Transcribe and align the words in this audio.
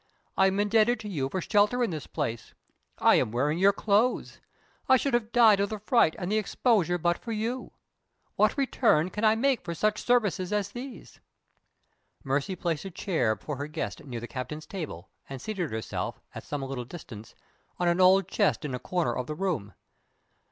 I 0.35 0.47
am 0.47 0.59
indebted 0.59 0.99
to 1.01 1.07
you 1.07 1.29
for 1.29 1.41
shelter 1.41 1.83
in 1.83 1.91
this 1.91 2.07
place 2.07 2.55
I 2.97 3.17
am 3.17 3.31
wearing 3.31 3.59
your 3.59 3.71
clothes 3.71 4.39
I 4.89 4.97
should 4.97 5.13
have 5.13 5.31
died 5.31 5.59
of 5.59 5.69
the 5.69 5.77
fright 5.77 6.15
and 6.17 6.31
the 6.31 6.39
exposure 6.39 6.97
but 6.97 7.19
for 7.19 7.31
you. 7.31 7.73
What 8.35 8.57
return 8.57 9.11
can 9.11 9.23
I 9.23 9.35
make 9.35 9.63
for 9.63 9.75
such 9.75 10.01
services 10.01 10.51
as 10.51 10.69
these?" 10.71 11.19
Mercy 12.23 12.55
placed 12.55 12.83
a 12.85 12.89
chair 12.89 13.35
for 13.35 13.57
her 13.57 13.67
guest 13.67 14.03
near 14.03 14.19
the 14.19 14.27
captain's 14.27 14.65
table, 14.65 15.11
and 15.29 15.39
seated 15.39 15.69
herself, 15.69 16.19
at 16.33 16.43
some 16.43 16.63
little 16.63 16.83
distance, 16.83 17.35
on 17.77 17.87
an 17.87 18.01
old 18.01 18.27
chest 18.27 18.65
in 18.65 18.73
a 18.73 18.79
corner 18.79 19.15
of 19.15 19.27
the 19.27 19.35
room. 19.35 19.75